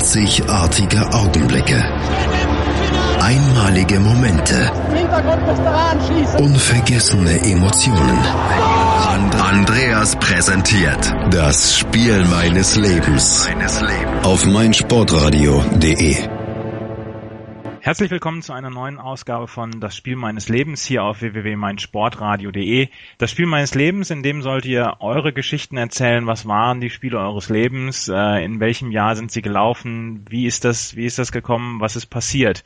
[0.00, 1.84] Einzigartige Augenblicke.
[3.20, 4.72] Einmalige Momente.
[6.38, 8.18] Unvergessene Emotionen.
[9.38, 13.46] Andreas präsentiert das Spiel meines Lebens
[14.22, 16.39] auf meinsportradio.de.
[17.90, 22.86] Herzlich willkommen zu einer neuen Ausgabe von Das Spiel meines Lebens hier auf www.meinsportradio.de.
[23.18, 26.24] Das Spiel meines Lebens, in dem sollt ihr eure Geschichten erzählen.
[26.28, 28.06] Was waren die Spiele eures Lebens?
[28.06, 30.24] Äh, in welchem Jahr sind sie gelaufen?
[30.30, 31.80] Wie ist das, wie ist das gekommen?
[31.80, 32.62] Was ist passiert?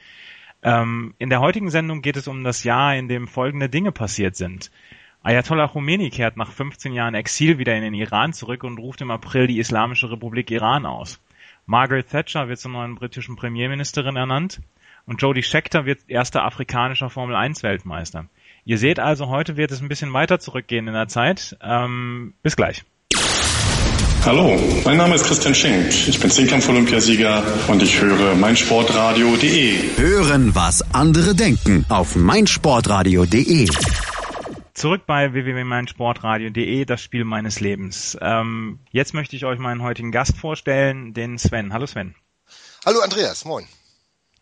[0.62, 4.36] Ähm, in der heutigen Sendung geht es um das Jahr, in dem folgende Dinge passiert
[4.36, 4.70] sind.
[5.22, 9.10] Ayatollah Khomeini kehrt nach 15 Jahren Exil wieder in den Iran zurück und ruft im
[9.10, 11.18] April die Islamische Republik Iran aus.
[11.64, 14.60] Margaret Thatcher wird zur neuen britischen Premierministerin ernannt
[15.06, 18.26] und Jody Scheckter wird erster afrikanischer Formel 1 Weltmeister.
[18.64, 21.56] Ihr seht also, heute wird es ein bisschen weiter zurückgehen in der Zeit.
[21.60, 22.84] Ähm, bis gleich.
[24.24, 25.88] Hallo, mein Name ist Christian Schenk.
[26.08, 29.98] Ich bin Zehnkampf-Olympiasieger und ich höre meinsportradio.de.
[29.98, 33.68] Hören, was andere denken auf meinsportradio.de.
[34.72, 38.16] Zurück bei www.meinsportradio.de, das Spiel meines Lebens.
[38.22, 41.74] Ähm, jetzt möchte ich euch meinen heutigen Gast vorstellen, den Sven.
[41.74, 42.14] Hallo Sven.
[42.86, 43.66] Hallo Andreas, moin.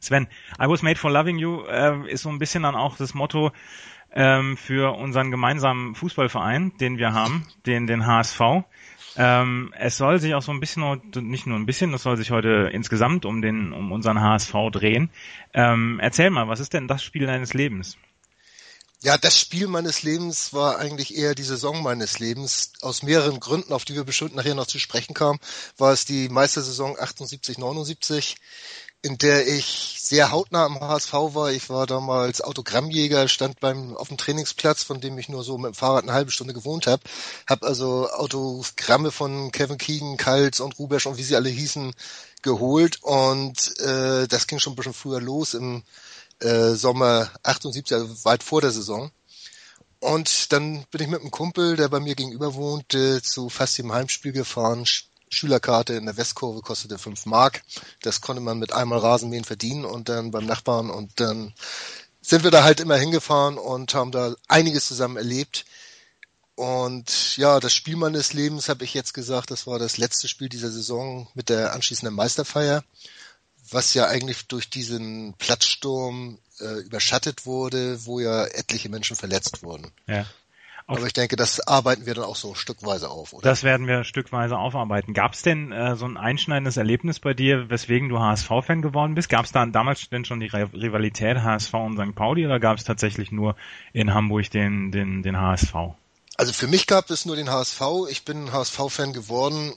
[0.03, 0.27] Sven,
[0.61, 3.53] I was made for loving you äh, ist so ein bisschen dann auch das Motto
[4.13, 8.41] ähm, für unseren gemeinsamen Fußballverein, den wir haben, den, den HSV.
[9.17, 12.33] Ähm, es soll sich auch so ein bisschen, nicht nur ein bisschen, es soll sich
[12.33, 15.09] heute insgesamt um den, um unseren HSV drehen.
[15.55, 17.97] Ähm, erzähl mal, was ist denn das Spiel deines Lebens?
[19.05, 22.73] Ja, das Spiel meines Lebens war eigentlich eher die Saison meines Lebens.
[22.83, 25.41] Aus mehreren Gründen, auf die wir bestimmt nachher noch zu sprechen kamen,
[25.77, 28.37] war es die Meistersaison 78, 79
[29.03, 31.51] in der ich sehr hautnah am HSV war.
[31.51, 35.73] Ich war damals Autogrammjäger, stand beim auf dem Trainingsplatz, von dem ich nur so mit
[35.73, 37.03] dem Fahrrad eine halbe Stunde gewohnt habe.
[37.49, 41.95] Hab also Autogramme von Kevin Keegan, Kals und Rubesch und wie sie alle hießen
[42.43, 45.83] geholt und äh, das ging schon ein bisschen früher los im
[46.41, 49.11] äh, Sommer 78, also weit vor der Saison.
[50.01, 53.93] Und dann bin ich mit einem Kumpel, der bei mir gegenüber wohnte, zu fast jedem
[53.93, 54.85] Heimspiel gefahren,
[55.33, 57.63] Schülerkarte in der Westkurve kostete fünf Mark.
[58.03, 61.55] Das konnte man mit einmal Rasenmähen verdienen und dann beim Nachbarn und dann
[62.21, 65.65] sind wir da halt immer hingefahren und haben da einiges zusammen erlebt.
[66.55, 70.49] Und ja, das Spiel meines Lebens habe ich jetzt gesagt, das war das letzte Spiel
[70.49, 72.85] dieser Saison mit der anschließenden Meisterfeier,
[73.71, 79.91] was ja eigentlich durch diesen Platzsturm äh, überschattet wurde, wo ja etliche Menschen verletzt wurden.
[80.07, 80.27] Ja.
[80.87, 83.43] Aber ich denke, das arbeiten wir dann auch so stückweise auf, oder?
[83.43, 85.15] Das werden wir stückweise aufarbeiten.
[85.15, 89.29] Gab es denn äh, so ein einschneidendes Erlebnis bei dir, weswegen du HSV-Fan geworden bist?
[89.29, 92.15] Gab es da damals denn schon die Rivalität HSV und St.
[92.15, 93.57] Pauli oder gab es tatsächlich nur
[93.93, 95.75] in Hamburg den, den, den HSV?
[96.37, 97.81] Also für mich gab es nur den HSV.
[98.11, 99.73] Ich bin HSV-Fan geworden.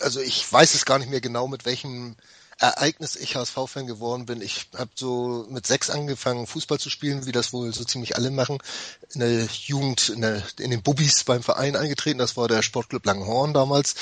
[0.00, 2.16] Also ich weiß es gar nicht mehr genau, mit welchem
[2.60, 4.42] Ereignis ich HSV-Fan geworden bin.
[4.42, 8.30] Ich habe so mit sechs angefangen, Fußball zu spielen, wie das wohl so ziemlich alle
[8.30, 8.58] machen.
[9.14, 12.18] In der Jugend, in, der, in den Bubbys beim Verein eingetreten.
[12.18, 13.94] Das war der Sportclub Langhorn damals,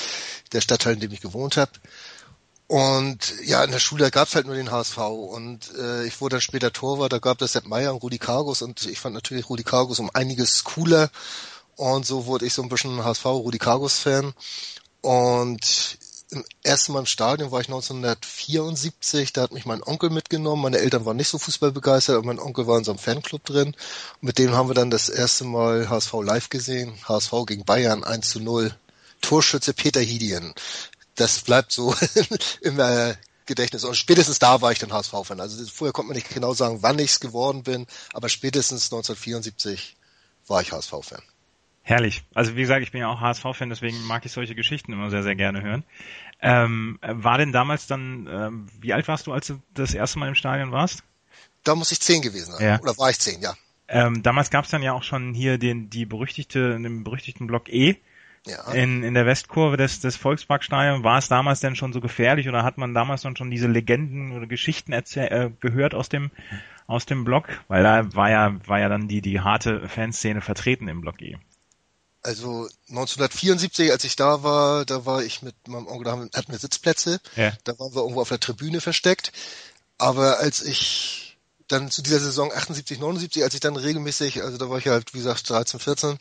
[0.51, 1.71] der Stadtteil, in dem ich gewohnt habe.
[2.67, 6.41] Und ja, in der Schule gab's halt nur den HSV und äh, ich wurde dann
[6.41, 9.63] später Torwart, da gab es Sepp Meier und Rudi Kargus und ich fand natürlich Rudi
[9.63, 11.09] Kargus um einiges cooler
[11.77, 14.35] und so wurde ich so ein bisschen HSV Rudi Kargus Fan
[15.01, 15.88] und
[16.31, 20.61] im ersten Mal im Stadion war ich 1974, da hat mich mein Onkel mitgenommen.
[20.61, 23.69] Meine Eltern waren nicht so fußballbegeistert, aber mein Onkel war in so einem Fanclub drin.
[23.69, 26.93] Und mit dem haben wir dann das erste Mal HSV live gesehen.
[27.07, 28.75] HSV gegen Bayern 1 zu 0.
[29.21, 30.53] Torschütze Peter Hidien.
[31.15, 31.95] Das bleibt so
[32.61, 33.15] im äh,
[33.47, 33.83] Gedächtnis.
[33.83, 35.39] Und spätestens da war ich dann HSV-Fan.
[35.39, 39.97] Also vorher konnte man nicht genau sagen, wann ich es geworden bin, aber spätestens 1974
[40.47, 41.23] war ich HSV-Fan.
[41.89, 42.23] Herrlich.
[42.35, 45.23] Also wie gesagt, ich bin ja auch HSV-Fan, deswegen mag ich solche Geschichten immer sehr,
[45.23, 45.83] sehr gerne hören.
[46.39, 50.27] Ähm, war denn damals dann, ähm, wie alt warst du, als du das erste Mal
[50.27, 51.01] im Stadion warst?
[51.63, 52.63] Da muss ich zehn gewesen sein.
[52.63, 52.79] Ja.
[52.79, 53.55] Oder war ich zehn, ja.
[53.87, 57.69] Ähm, damals gab es dann ja auch schon hier den, die berüchtigte, den berüchtigten Block
[57.69, 57.95] E.
[58.45, 58.71] Ja.
[58.71, 62.61] In, in der Westkurve des, des Volksparkstadions war es damals denn schon so gefährlich oder
[62.61, 66.29] hat man damals dann schon diese Legenden oder Geschichten äh, gehört aus dem
[66.85, 67.49] aus dem Block?
[67.67, 71.37] Weil da war ja war ja dann die die harte Fanszene vertreten im Block E.
[72.21, 76.59] Also 1974, als ich da war, da war ich mit meinem Onkel, da hatten wir
[76.59, 77.53] Sitzplätze, ja.
[77.63, 79.31] da waren wir irgendwo auf der Tribüne versteckt.
[79.97, 81.29] Aber als ich
[81.69, 85.13] dann zu dieser Saison 78, 79, als ich dann regelmäßig, also da war ich halt,
[85.13, 86.17] wie gesagt, 13, 14,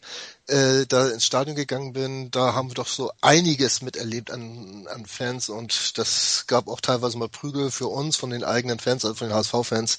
[0.46, 5.06] äh, da ins Stadion gegangen bin, da haben wir doch so einiges miterlebt an, an
[5.06, 9.14] Fans und das gab auch teilweise mal Prügel für uns von den eigenen Fans, also
[9.14, 9.98] von den HSV-Fans,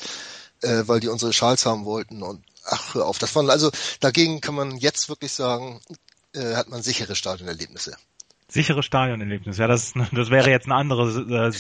[0.61, 3.17] äh, weil die unsere Schals haben wollten und ach, hör auf.
[3.19, 5.79] Das waren also, dagegen kann man jetzt wirklich sagen,
[6.33, 7.95] äh, hat man sichere Stadionerlebnisse.
[8.47, 9.57] Sichere Stadionerlebnis.
[9.57, 11.51] Ja, das, das wäre jetzt eine andere äh,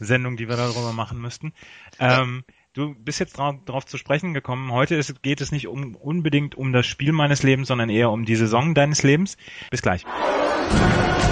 [0.00, 1.52] Sendung, die wir darüber machen müssten.
[1.98, 4.72] Ähm, du bist jetzt darauf zu sprechen gekommen.
[4.72, 8.24] Heute ist, geht es nicht um, unbedingt um das Spiel meines Lebens, sondern eher um
[8.24, 9.36] die Saison deines Lebens.
[9.70, 10.04] Bis gleich.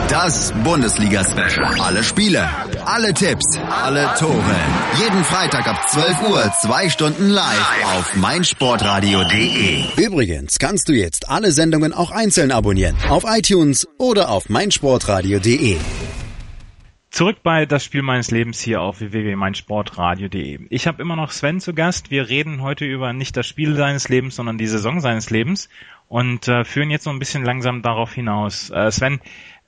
[0.09, 1.81] Das Bundesliga-Special.
[1.81, 2.49] Alle Spiele,
[2.85, 4.57] alle Tipps, alle Tore.
[5.01, 9.85] Jeden Freitag ab 12 Uhr, zwei Stunden live auf meinsportradio.de.
[9.97, 12.97] Übrigens kannst du jetzt alle Sendungen auch einzeln abonnieren.
[13.09, 15.77] Auf iTunes oder auf meinsportradio.de.
[17.11, 20.61] Zurück bei das Spiel meines Lebens hier auf www.meinsportradio.de.
[20.71, 22.11] Ich habe immer noch Sven zu Gast.
[22.11, 25.69] Wir reden heute über nicht das Spiel seines Lebens, sondern die Saison seines Lebens
[26.09, 28.71] und äh, führen jetzt noch ein bisschen langsam darauf hinaus.
[28.71, 29.21] Äh, Sven,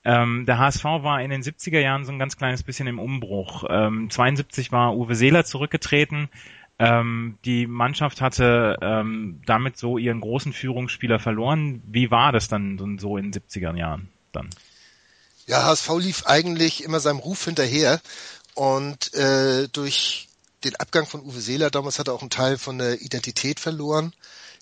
[0.04, 3.64] ähm, der HSV war in den 70er Jahren so ein ganz kleines bisschen im Umbruch.
[3.68, 6.28] Ähm, 72 war Uwe Seeler zurückgetreten.
[6.78, 11.82] Ähm, die Mannschaft hatte ähm, damit so ihren großen Führungsspieler verloren.
[11.86, 14.50] Wie war das dann so in den 70er Jahren dann?
[15.46, 18.00] Ja, HSV lief eigentlich immer seinem Ruf hinterher
[18.54, 20.28] und äh, durch
[20.64, 24.12] den Abgang von Uwe Seeler damals hat er auch einen Teil von der Identität verloren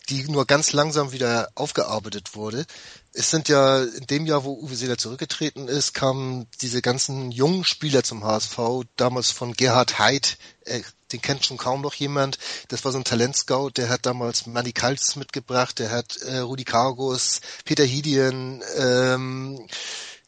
[0.08, 2.66] die nur ganz langsam wieder aufgearbeitet wurde.
[3.12, 7.64] Es sind ja in dem Jahr, wo Uwe Seeler zurückgetreten ist, kamen diese ganzen jungen
[7.64, 8.58] Spieler zum HSV,
[8.96, 10.80] damals von Gerhard Heid, äh,
[11.12, 12.38] den kennt schon kaum noch jemand.
[12.68, 16.64] Das war so ein Talentscout, der hat damals Manny Kaltz mitgebracht, der hat äh, Rudi
[16.64, 19.66] Kargus, Peter Hidien, ähm,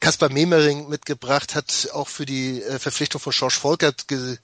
[0.00, 4.36] Kaspar Memering mitgebracht, hat auch für die äh, Verpflichtung von George Volkert ge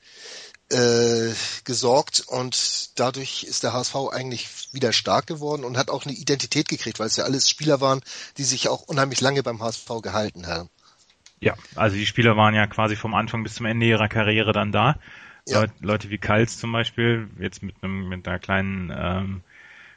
[0.71, 1.33] äh,
[1.65, 6.69] gesorgt und dadurch ist der HSV eigentlich wieder stark geworden und hat auch eine Identität
[6.69, 8.01] gekriegt, weil es ja alles Spieler waren,
[8.39, 10.69] die sich auch unheimlich lange beim HSV gehalten haben.
[11.41, 14.73] Ja, also die Spieler waren ja quasi vom Anfang bis zum Ende ihrer Karriere dann
[14.73, 14.99] da.
[15.49, 15.65] Ja.
[15.81, 19.43] Leute, wie Kals zum Beispiel, jetzt mit einem mit einer kleinen ähm,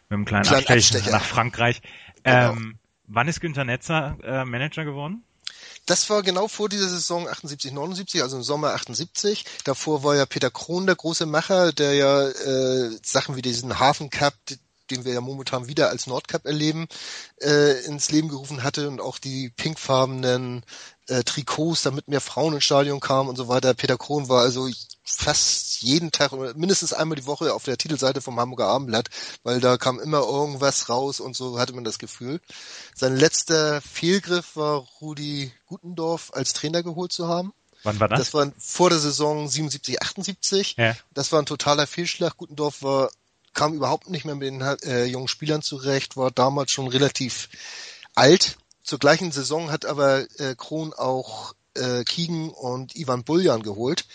[0.10, 1.82] mit einem kleinen, kleinen Abstecher nach Frankreich.
[2.24, 2.54] Genau.
[2.54, 5.24] Ähm, wann ist Günter Netzer äh, Manager geworden?
[5.86, 9.44] Das war genau vor dieser Saison 78, 79, also im Sommer 78.
[9.66, 14.10] Davor war ja Peter Krohn der große Macher, der ja äh, Sachen wie diesen Hafen
[14.10, 14.34] Cup,
[14.92, 16.88] den wir ja momentan wieder als Nordcup erleben,
[17.42, 20.64] äh, ins Leben gerufen hatte und auch die pinkfarbenen
[21.08, 23.74] äh, Trikots, damit mehr Frauen ins Stadion kamen und so weiter.
[23.74, 24.70] Peter Krohn war also
[25.04, 29.10] fast jeden Tag oder mindestens einmal die Woche auf der Titelseite vom Hamburger Abendblatt,
[29.44, 32.40] weil da kam immer irgendwas raus und so hatte man das Gefühl.
[32.96, 37.54] Sein letzter Fehlgriff war Rudi Gutendorf als Trainer geholt zu haben.
[37.84, 38.20] Wann war das?
[38.20, 40.76] Das war vor der Saison 77, 78.
[40.78, 40.96] Ja.
[41.14, 42.38] Das war ein totaler Fehlschlag.
[42.38, 43.12] Gutendorf war,
[43.54, 47.50] kam überhaupt nicht mehr mit den äh, jungen Spielern zurecht, war damals schon relativ
[48.16, 48.58] alt.
[48.84, 54.06] Zur gleichen Saison hat aber äh, Kron auch äh, Kiegen und Ivan Buljan geholt.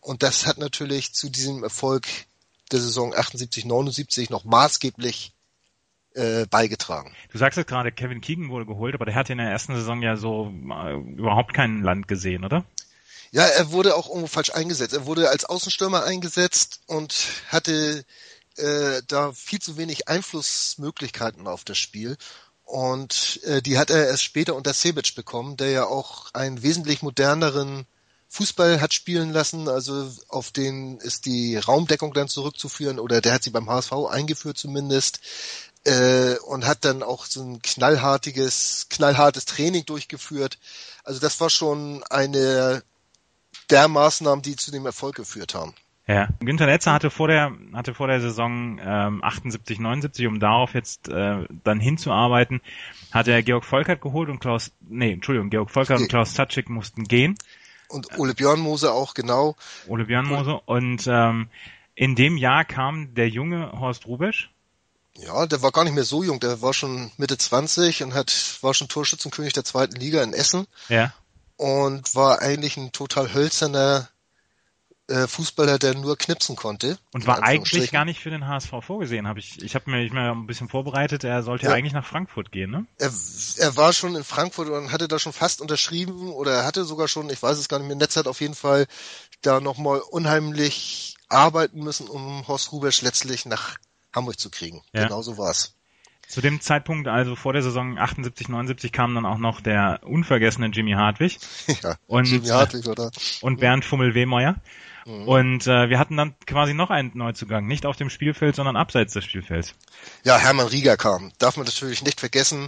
[0.00, 2.06] Und das hat natürlich zu diesem Erfolg
[2.72, 5.32] der Saison 78, 79 noch maßgeblich
[6.14, 7.14] äh, beigetragen.
[7.30, 10.02] Du sagst jetzt gerade, Kevin Keegan wurde geholt, aber der hat in der ersten Saison
[10.02, 12.64] ja so äh, überhaupt kein Land gesehen, oder?
[13.32, 14.94] Ja, er wurde auch irgendwo falsch eingesetzt.
[14.94, 17.14] Er wurde als Außenstürmer eingesetzt und
[17.48, 18.04] hatte
[18.58, 22.16] äh, da viel zu wenig Einflussmöglichkeiten auf das Spiel.
[22.64, 27.02] Und äh, die hat er erst später unter Sebic bekommen, der ja auch einen wesentlich
[27.02, 27.86] moderneren
[28.28, 29.68] Fußball hat spielen lassen.
[29.68, 34.58] Also auf den ist die Raumdeckung dann zurückzuführen oder der hat sie beim HSV eingeführt
[34.58, 35.20] zumindest
[35.84, 40.58] äh, und hat dann auch so ein knallhartiges, knallhartes Training durchgeführt.
[41.04, 42.82] Also das war schon eine
[43.70, 45.74] der Maßnahmen, die zu dem Erfolg geführt haben.
[46.08, 50.72] Ja, Günther Netzer hatte vor der hatte vor der Saison ähm, 78, 79, um darauf
[50.74, 52.60] jetzt äh, dann hinzuarbeiten,
[53.10, 57.04] hat er Georg Volkert geholt und Klaus, nee, Entschuldigung, Georg Volkert und Klaus Tatschik mussten
[57.04, 57.36] gehen.
[57.88, 59.56] Und Ole Björnmose auch, genau.
[59.88, 60.60] Ole Björnmose.
[60.64, 61.48] Und ähm,
[61.96, 64.50] in dem Jahr kam der junge Horst Rubesch.
[65.14, 68.58] Ja, der war gar nicht mehr so jung, der war schon Mitte 20 und hat,
[68.60, 70.66] war schon Torschützenkönig der zweiten Liga in Essen.
[70.88, 71.12] Ja.
[71.56, 74.08] Und war eigentlich ein total hölzerner
[75.08, 76.98] äh, Fußballer, der nur knipsen konnte.
[77.12, 79.62] Und war eigentlich gar nicht für den HSV vorgesehen, habe ich.
[79.62, 81.24] Ich habe mir, ich mir ein bisschen vorbereitet.
[81.24, 81.72] Er sollte ja.
[81.72, 82.86] eigentlich nach Frankfurt gehen, ne?
[82.98, 83.10] Er,
[83.58, 87.08] er war schon in Frankfurt und hatte da schon fast unterschrieben oder er hatte sogar
[87.08, 87.96] schon, ich weiß es gar nicht mehr.
[87.96, 88.86] Netz hat auf jeden Fall
[89.42, 93.76] da nochmal unheimlich arbeiten müssen, um Horst Rubesch letztlich nach
[94.14, 94.82] Hamburg zu kriegen.
[94.92, 95.04] Ja.
[95.04, 95.74] Genau so war's.
[96.28, 100.66] Zu dem Zeitpunkt, also vor der Saison 78, 79, kam dann auch noch der unvergessene
[100.68, 101.38] Jimmy Hartwig.
[101.82, 103.12] Ja, und, Jimmy Hartwig, oder?
[103.42, 104.56] Und Bernd Fummel-Wehmeuer.
[105.06, 105.28] Mhm.
[105.28, 109.12] Und äh, wir hatten dann quasi noch einen Neuzugang, nicht auf dem Spielfeld, sondern abseits
[109.14, 109.72] des Spielfelds.
[110.24, 111.32] Ja, Hermann Rieger kam.
[111.38, 112.66] Darf man natürlich nicht vergessen,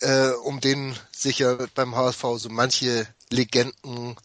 [0.00, 4.16] äh, um den sicher beim HSV so manche Legenden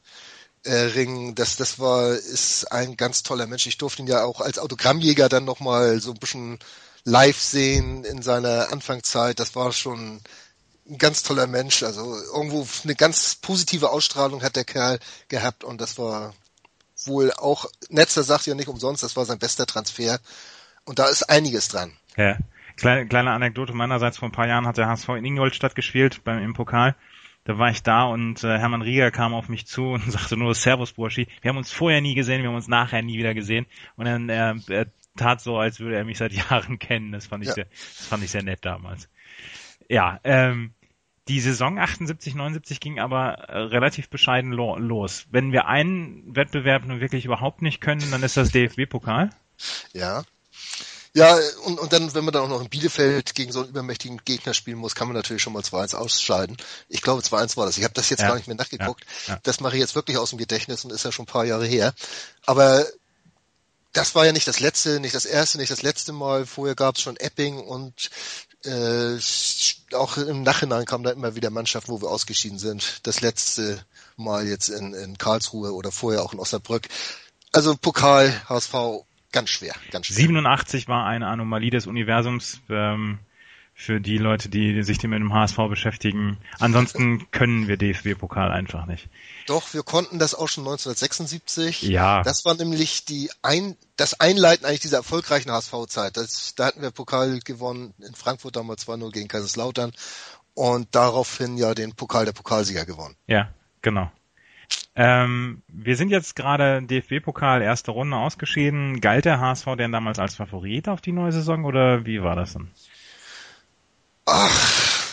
[0.64, 1.36] äh, ringen.
[1.36, 3.68] Das, das war, ist ein ganz toller Mensch.
[3.68, 6.60] Ich durfte ihn ja auch als Autogrammjäger dann nochmal so ein bisschen
[7.04, 9.40] live sehen in seiner Anfangszeit.
[9.40, 10.22] Das war schon
[10.90, 11.84] ein ganz toller Mensch.
[11.84, 16.34] Also irgendwo eine ganz positive Ausstrahlung hat der Kerl gehabt und das war
[17.10, 20.20] wohl auch, Netzer sagt ja nicht umsonst, das war sein bester Transfer.
[20.86, 21.92] Und da ist einiges dran.
[22.16, 22.38] Ja.
[22.78, 26.42] Kleine, kleine Anekdote meinerseits, vor ein paar Jahren hat der HSV in Ingolstadt gespielt beim
[26.42, 26.96] im Pokal.
[27.44, 30.56] Da war ich da und äh, Hermann Rieger kam auf mich zu und sagte nur
[30.56, 31.28] Servus Burschi.
[31.42, 33.66] Wir haben uns vorher nie gesehen, wir haben uns nachher nie wieder gesehen.
[33.98, 34.86] Und dann äh, er
[35.18, 37.12] tat so, als würde er mich seit Jahren kennen.
[37.12, 37.56] Das fand ich ja.
[37.56, 39.10] sehr, das fand ich sehr nett damals.
[39.90, 40.74] Ja, ähm,
[41.30, 45.26] die Saison 78, 79 ging aber äh, relativ bescheiden lo los.
[45.30, 49.30] Wenn wir einen Wettbewerb nun wirklich überhaupt nicht können, dann ist das DFB-Pokal.
[49.94, 50.24] Ja.
[51.14, 54.22] Ja, und, und dann, wenn man dann auch noch in Bielefeld gegen so einen übermächtigen
[54.26, 56.58] Gegner spielen muss, kann man natürlich schon mal 2-1 ausscheiden.
[56.88, 57.78] Ich glaube, 2-1 war das.
[57.78, 58.28] Ich habe das jetzt ja.
[58.28, 59.06] gar nicht mehr nachgeguckt.
[59.28, 59.34] Ja.
[59.34, 59.40] Ja.
[59.44, 61.66] Das mache ich jetzt wirklich aus dem Gedächtnis und ist ja schon ein paar Jahre
[61.66, 61.94] her.
[62.46, 62.86] Aber
[63.94, 66.46] das war ja nicht das letzte, nicht das erste, nicht das letzte Mal.
[66.46, 68.10] Vorher gab es schon Epping und
[68.66, 69.18] äh,
[69.96, 73.08] auch im Nachhinein kamen da immer wieder Mannschaften, wo wir ausgeschieden sind.
[73.08, 73.84] Das letzte
[74.18, 76.88] Mal jetzt in, in Karlsruhe oder vorher auch in Osnabrück.
[77.52, 78.74] Also Pokal, HSV,
[79.32, 80.18] ganz schwer, ganz schwer.
[80.18, 82.62] 87 war eine Anomalie des Universums.
[82.70, 83.20] Ähm,
[83.80, 86.38] für die Leute, die sich mit dem HSV beschäftigen.
[86.60, 89.08] Ansonsten können wir DFB-Pokal einfach nicht.
[89.48, 91.84] Doch, wir konnten das auch schon 1976.
[91.84, 92.22] Ja.
[92.24, 96.18] Das war nämlich die ein, das Einleiten eigentlich dieser erfolgreichen HSV-Zeit.
[96.58, 99.94] Da hatten wir Pokal gewonnen in Frankfurt damals 2-0 gegen Kaiserslautern
[100.56, 103.16] und daraufhin ja den Pokal der Pokalsieger gewonnen.
[103.28, 104.12] Ja, genau.
[104.94, 109.00] Ähm, wir sind jetzt gerade DFB-Pokal erste Runde ausgeschieden.
[109.00, 112.52] Galt der HSV denn damals als Favorit auf die neue Saison oder wie war das
[112.52, 112.70] denn?
[114.32, 115.04] Ach,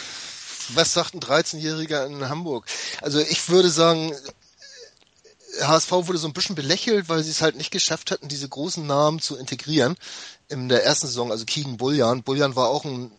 [0.74, 2.66] was sagt ein 13-Jähriger in Hamburg?
[3.00, 4.12] Also ich würde sagen,
[5.60, 8.86] HSV wurde so ein bisschen belächelt, weil sie es halt nicht geschafft hatten, diese großen
[8.86, 9.96] Namen zu integrieren
[10.48, 12.22] in der ersten Saison, also Keegan Bullian.
[12.22, 13.10] Bullian war auch ein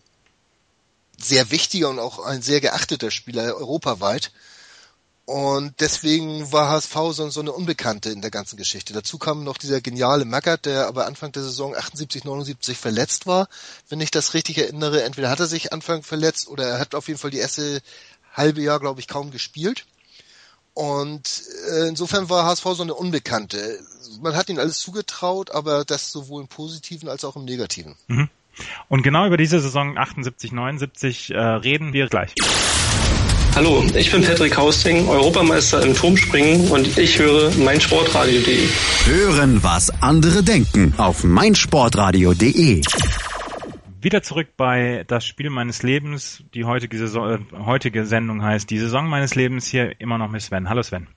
[1.19, 4.31] sehr wichtiger und auch ein sehr geachteter Spieler europaweit.
[5.27, 8.93] Und deswegen war HSV so, so eine Unbekannte in der ganzen Geschichte.
[8.93, 13.49] Dazu kam noch dieser geniale Magath, der aber Anfang der Saison 78, 79 verletzt war,
[13.89, 15.03] wenn ich das richtig erinnere.
[15.03, 17.81] Entweder hat er sich Anfang verletzt oder er hat auf jeden Fall die erste
[18.33, 19.85] halbe Jahr, glaube ich, kaum gespielt.
[20.73, 21.43] Und
[21.73, 23.81] äh, insofern war HSV so eine Unbekannte.
[24.21, 27.97] Man hat ihn alles zugetraut, aber das sowohl im Positiven als auch im Negativen.
[28.07, 28.29] Mhm.
[28.87, 32.33] Und genau über diese Saison 78, 79 äh, reden wir gleich.
[33.55, 38.67] Hallo, ich bin Patrick Hausting, Europameister im Turmspringen und ich höre meinsportradio.de.
[39.05, 42.81] Hören, was andere denken auf meinsportradio.de.
[44.01, 46.43] Wieder zurück bei das Spiel meines Lebens.
[46.53, 50.41] Die heutige, Saison, äh, heutige Sendung heißt die Saison meines Lebens hier immer noch mit
[50.41, 50.69] Sven.
[50.69, 51.07] Hallo Sven.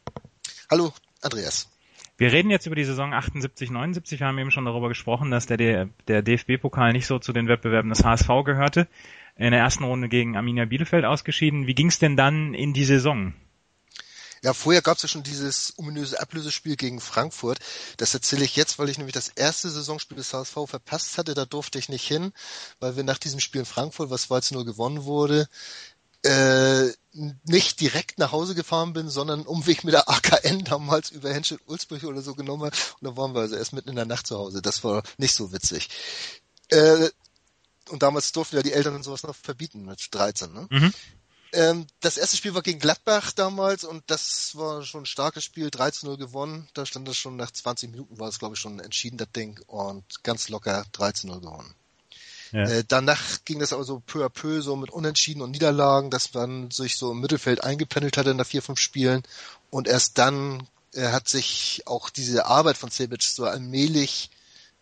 [0.70, 1.70] Hallo Andreas.
[2.16, 4.20] Wir reden jetzt über die Saison 78, 79.
[4.20, 7.88] Wir haben eben schon darüber gesprochen, dass der, der DFB-Pokal nicht so zu den Wettbewerben
[7.88, 8.88] des HSV gehörte
[9.46, 11.66] in der ersten Runde gegen Arminia Bielefeld ausgeschieden.
[11.66, 13.34] Wie ging es denn dann in die Saison?
[14.42, 17.58] Ja, vorher gab es ja schon dieses ominöse Ablösespiel gegen Frankfurt.
[17.98, 21.34] Das erzähle ich jetzt, weil ich nämlich das erste Saisonspiel des HSV verpasst hatte.
[21.34, 22.32] Da durfte ich nicht hin,
[22.80, 25.46] weil wir nach diesem Spiel in Frankfurt, was 2 0 gewonnen wurde,
[26.22, 26.88] äh,
[27.44, 32.22] nicht direkt nach Hause gefahren bin, sondern Umweg mit der AKN damals über Henschel-Ulzburg oder
[32.22, 32.70] so genommen.
[33.00, 34.62] Und da waren wir also erst mitten in der Nacht zu Hause.
[34.62, 35.88] Das war nicht so witzig.
[36.68, 37.08] Äh,
[37.90, 40.52] und damals durften ja die Eltern sowas noch verbieten mit 13.
[40.52, 40.66] Ne?
[40.70, 40.94] Mhm.
[41.52, 45.68] Ähm, das erste Spiel war gegen Gladbach damals und das war schon ein starkes Spiel,
[45.68, 46.68] 13-0 gewonnen.
[46.74, 49.60] Da stand das schon nach 20 Minuten, war es glaube ich schon entschieden, das Ding,
[49.66, 51.74] und ganz locker 13-0 gewonnen.
[52.52, 52.64] Ja.
[52.64, 56.34] Äh, danach ging das aber so peu à peu, so mit Unentschieden und Niederlagen, dass
[56.34, 59.22] man sich so im Mittelfeld eingependelt hatte nach vier, fünf Spielen.
[59.70, 64.30] Und erst dann äh, hat sich auch diese Arbeit von Sebic so allmählich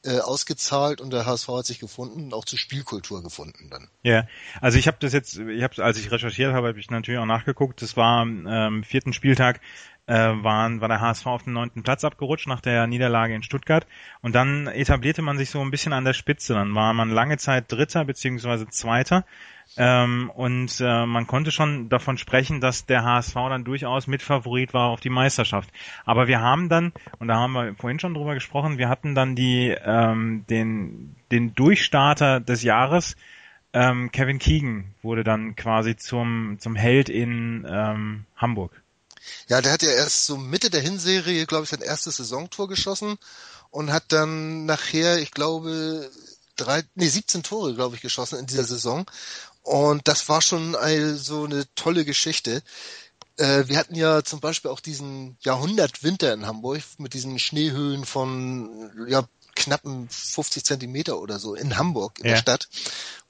[0.04, 3.88] äh, ausgezahlt und der HSV hat sich gefunden, auch zur Spielkultur gefunden dann.
[4.02, 4.26] Ja,
[4.60, 7.26] also ich habe das jetzt, ich habe, als ich recherchiert habe, habe ich natürlich auch
[7.26, 7.82] nachgeguckt.
[7.82, 9.60] Das war am ähm, vierten Spieltag
[10.08, 13.86] äh, waren, war der HSV auf den neunten Platz abgerutscht nach der Niederlage in Stuttgart
[14.22, 16.54] und dann etablierte man sich so ein bisschen an der Spitze.
[16.54, 19.24] Dann war man lange Zeit Dritter beziehungsweise Zweiter
[19.76, 24.88] ähm, und äh, man konnte schon davon sprechen, dass der HSV dann durchaus Mitfavorit war
[24.88, 25.70] auf die Meisterschaft.
[26.06, 29.36] Aber wir haben dann, und da haben wir vorhin schon drüber gesprochen, wir hatten dann
[29.36, 33.14] die ähm, den den Durchstarter des Jahres.
[33.74, 38.82] Ähm, Kevin Keegan wurde dann quasi zum zum Held in ähm, Hamburg.
[39.48, 43.18] Ja, der hat ja erst so Mitte der Hinserie, glaube ich, sein erstes Saisontor geschossen
[43.70, 46.10] und hat dann nachher, ich glaube,
[46.56, 49.06] drei, nee, 17 Tore, glaube ich, geschossen in dieser Saison.
[49.62, 52.62] Und das war schon eine, so eine tolle Geschichte.
[53.36, 58.90] Äh, wir hatten ja zum Beispiel auch diesen Jahrhundertwinter in Hamburg mit diesen Schneehöhen von
[59.08, 62.32] ja, knappen 50 Zentimeter oder so in Hamburg, in ja.
[62.32, 62.68] der Stadt.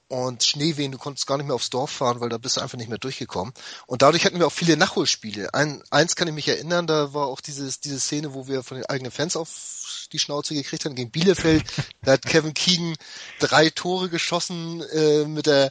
[0.09, 2.79] Und Schneewehen, du konntest gar nicht mehr aufs Dorf fahren, weil da bist du einfach
[2.79, 3.53] nicht mehr durchgekommen.
[3.87, 5.53] Und dadurch hatten wir auch viele Nachholspiele.
[5.53, 8.79] Ein, eins kann ich mich erinnern, da war auch dieses, diese Szene, wo wir von
[8.79, 11.63] den eigenen Fans auf die Schnauze gekriegt haben gegen Bielefeld.
[12.03, 12.95] da hat Kevin Keegan
[13.39, 15.71] drei Tore geschossen äh, mit der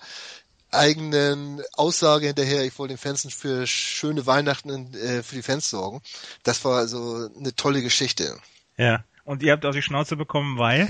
[0.72, 6.02] eigenen Aussage hinterher, ich wollte den Fans für schöne Weihnachten äh, für die Fans sorgen.
[6.44, 8.38] Das war also eine tolle Geschichte.
[8.78, 9.04] Ja.
[9.24, 10.88] Und ihr habt auf die Schnauze bekommen, weil?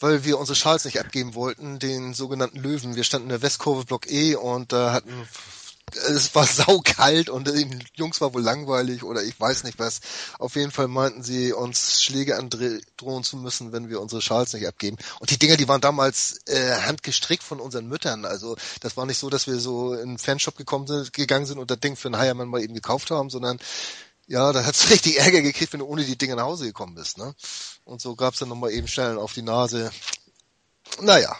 [0.00, 2.96] Weil wir unsere Schals nicht abgeben wollten, den sogenannten Löwen.
[2.96, 5.28] Wir standen in der Westkurve Block E und da hatten
[5.94, 10.00] es war saukalt und den Jungs war wohl langweilig oder ich weiß nicht was.
[10.38, 14.66] Auf jeden Fall meinten sie, uns Schläge androhen zu müssen, wenn wir unsere Schals nicht
[14.66, 14.96] abgeben.
[15.20, 18.24] Und die Dinger, die waren damals äh, handgestrickt von unseren Müttern.
[18.24, 21.58] Also das war nicht so, dass wir so in einen Fanshop gekommen sind, gegangen sind
[21.58, 23.58] und das Ding für einen Heiermann mal eben gekauft haben, sondern
[24.28, 27.18] ja, da hat's richtig Ärger gekriegt, wenn du ohne die Dinge nach Hause gekommen bist.
[27.18, 27.34] Ne?
[27.84, 29.90] Und so gab's dann nochmal eben Stellen auf die Nase.
[31.00, 31.36] Naja,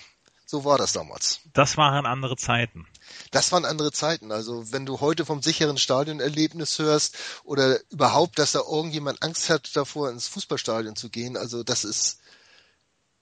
[0.46, 1.40] so war das damals.
[1.52, 2.86] Das waren andere Zeiten.
[3.30, 4.32] Das waren andere Zeiten.
[4.32, 9.76] Also wenn du heute vom sicheren Stadionerlebnis hörst oder überhaupt, dass da irgendjemand Angst hat
[9.76, 12.18] davor, ins Fußballstadion zu gehen, also das ist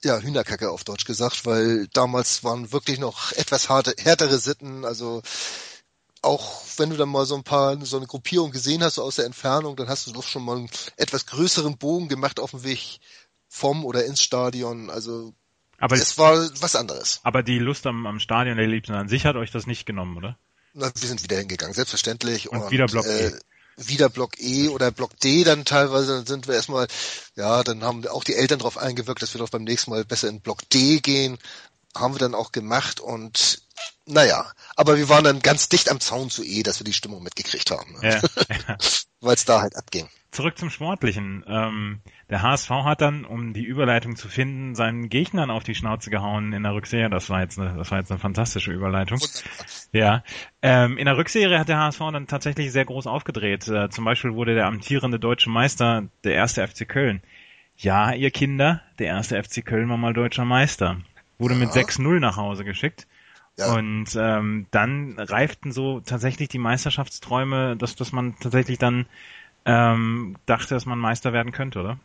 [0.02, 4.84] ja Hühnerkacke auf Deutsch gesagt, weil damals waren wirklich noch etwas harte, härtere Sitten.
[4.84, 5.22] Also
[6.26, 9.16] auch wenn du dann mal so ein paar, so eine Gruppierung gesehen hast so aus
[9.16, 12.64] der Entfernung, dann hast du doch schon mal einen etwas größeren Bogen gemacht auf dem
[12.64, 13.00] Weg
[13.48, 14.90] vom oder ins Stadion.
[14.90, 15.32] Also
[15.78, 17.20] aber es war was anderes.
[17.22, 20.38] Aber die Lust am, am Stadion erlebt an sich hat euch das nicht genommen, oder?
[20.74, 22.50] Na, wir sind wieder hingegangen, selbstverständlich.
[22.50, 23.32] Und, und wieder Block äh, E.
[23.78, 26.86] Wieder Block E oder Block D dann teilweise, dann sind wir erstmal,
[27.34, 30.28] ja, dann haben auch die Eltern darauf eingewirkt, dass wir doch beim nächsten Mal besser
[30.28, 31.38] in Block D gehen.
[31.98, 33.62] Haben wir dann auch gemacht und
[34.06, 37.22] naja, aber wir waren dann ganz dicht am Zaun zu E, dass wir die Stimmung
[37.22, 37.92] mitgekriegt haben.
[38.00, 38.10] Ne?
[38.10, 38.20] Ja,
[38.68, 38.76] ja.
[39.20, 40.08] Weil es da halt abging.
[40.30, 41.44] Zurück zum Sportlichen.
[41.48, 46.10] Ähm, der HSV hat dann, um die Überleitung zu finden, seinen Gegnern auf die Schnauze
[46.10, 47.08] gehauen in der Rückserie.
[47.08, 49.18] Das war jetzt eine, das war jetzt eine fantastische Überleitung.
[49.18, 49.66] Wunderbar.
[49.92, 50.22] Ja.
[50.62, 53.66] Ähm, in der Rückserie hat der HSV dann tatsächlich sehr groß aufgedreht.
[53.66, 57.22] Äh, zum Beispiel wurde der amtierende deutsche Meister der erste FC Köln.
[57.76, 60.98] Ja, ihr Kinder, der erste FC Köln war mal deutscher Meister.
[61.38, 61.60] Wurde ja.
[61.60, 63.06] mit 6-0 nach Hause geschickt.
[63.56, 63.72] Ja.
[63.74, 69.06] Und ähm, dann reiften so tatsächlich die Meisterschaftsträume, dass, dass man tatsächlich dann
[69.64, 71.98] ähm, dachte, dass man Meister werden könnte, oder?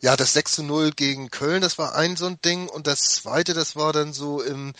[0.00, 2.68] Ja, das 6 zu 0 gegen Köln, das war ein so ein Ding.
[2.68, 4.74] Und das zweite, das war dann so im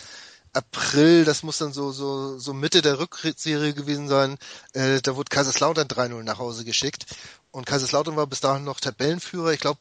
[0.53, 4.37] April, das muss dann so, so, so Mitte der Rückserie gewesen sein.
[4.73, 7.05] Äh, da wurde Kaiserslautern 3-0 nach Hause geschickt.
[7.51, 9.51] Und Kaiserslautern war bis dahin noch Tabellenführer.
[9.51, 9.79] Ich glaube,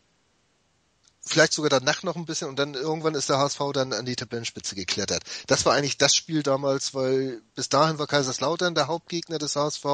[1.28, 4.16] vielleicht sogar danach noch ein bisschen und dann irgendwann ist der HSV dann an die
[4.16, 5.22] Tabellenspitze geklettert.
[5.46, 9.84] Das war eigentlich das Spiel damals, weil bis dahin war Kaiserslautern der Hauptgegner des HSV,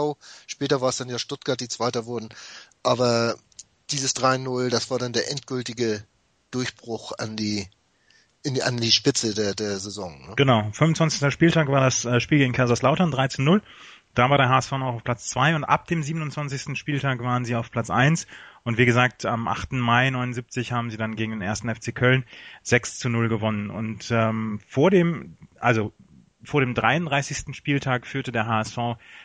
[0.47, 2.29] später war es dann ja Stuttgart, die Zweiter wurden,
[2.83, 3.37] aber
[3.91, 6.05] dieses 3-0, das war dann der endgültige
[6.51, 7.69] Durchbruch an die
[8.45, 10.29] in die, an die Spitze der, der Saison.
[10.29, 10.35] Ne?
[10.37, 11.33] Genau, 25.
[11.33, 13.63] Spieltag war das äh, Spiel gegen Kaiserslautern, 13-0.
[14.15, 16.79] Da war der HSV noch auf Platz 2 und ab dem 27.
[16.79, 18.27] Spieltag waren sie auf Platz 1
[18.65, 19.73] und wie gesagt, am 8.
[19.73, 22.25] Mai 79 haben sie dann gegen den ersten FC Köln
[22.63, 23.69] 6 zu 0 gewonnen.
[23.69, 25.93] Und ähm, vor dem, also
[26.43, 27.55] vor dem 33.
[27.55, 28.79] Spieltag führte der HSV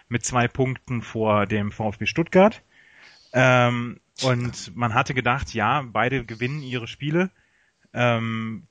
[0.10, 2.62] mit zwei Punkten vor dem VfB Stuttgart.
[3.32, 7.32] Ähm, und man hatte gedacht, ja, beide gewinnen ihre Spiele.
[7.94, 8.68] Ähm,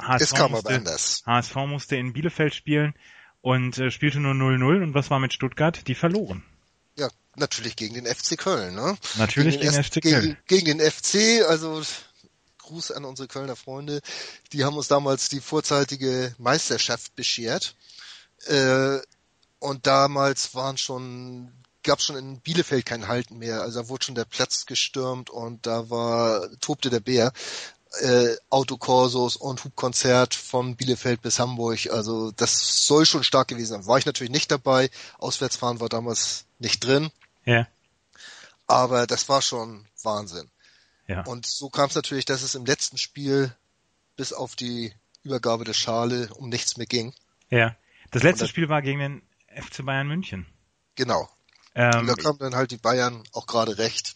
[0.00, 0.84] HSV, musste,
[1.26, 2.94] HSV musste in Bielefeld spielen
[3.40, 4.84] und äh, spielte nur 0-0.
[4.84, 5.88] Und was war mit Stuttgart?
[5.88, 6.44] Die verloren.
[7.38, 8.96] Natürlich gegen den FC Köln, ne?
[9.16, 10.36] Natürlich gegen den, gegen FC Köln.
[10.46, 11.82] Gegen, gegen den FC, also
[12.68, 14.00] Gruß an unsere Kölner Freunde.
[14.52, 17.74] Die haben uns damals die vorzeitige Meisterschaft beschert.
[18.46, 18.98] Äh,
[19.58, 21.50] und damals waren schon,
[21.82, 23.62] gab schon in Bielefeld kein Halten mehr.
[23.62, 27.32] Also da wurde schon der Platz gestürmt und da war, tobte der Bär.
[28.00, 31.90] Äh, Autokorsos und Hubkonzert von Bielefeld bis Hamburg.
[31.90, 33.86] Also das soll schon stark gewesen sein.
[33.86, 34.90] War ich natürlich nicht dabei.
[35.16, 37.10] Auswärtsfahren war damals nicht drin.
[37.48, 37.66] Ja.
[38.66, 40.50] Aber das war schon Wahnsinn.
[41.06, 41.22] Ja.
[41.22, 43.54] Und so kam es natürlich, dass es im letzten Spiel
[44.16, 47.14] bis auf die Übergabe der Schale um nichts mehr ging.
[47.48, 47.74] Ja.
[48.10, 50.46] Das letzte das, Spiel war gegen den FC Bayern München.
[50.94, 51.28] Genau.
[51.74, 54.14] Ähm, Und da kamen dann halt die Bayern auch gerade recht.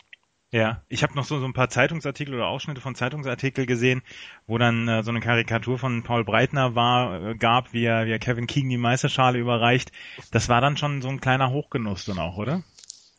[0.51, 4.03] Ja, ich habe noch so, so ein paar Zeitungsartikel oder Ausschnitte von Zeitungsartikel gesehen,
[4.47, 8.11] wo dann äh, so eine Karikatur von Paul Breitner war, äh, gab, wie er, wie
[8.11, 9.93] er Kevin Keegan die Meisterschale überreicht.
[10.31, 12.63] Das war dann schon so ein kleiner Hochgenuss dann auch, oder?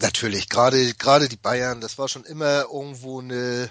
[0.04, 3.70] Natürlich, gerade gerade die Bayern, das war schon immer irgendwo eine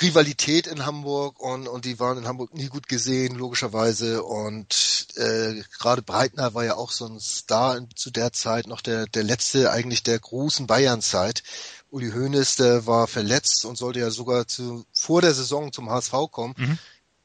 [0.00, 4.22] Rivalität in Hamburg und, und die waren in Hamburg nie gut gesehen, logischerweise.
[4.22, 9.06] Und äh, gerade Breitner war ja auch so ein Star zu der Zeit, noch der,
[9.06, 11.42] der letzte eigentlich der großen Bayern-Zeit.
[11.90, 16.14] Uli Hoeneß, der war verletzt und sollte ja sogar zu, vor der Saison zum HSV
[16.30, 16.54] kommen.
[16.56, 16.78] Mhm.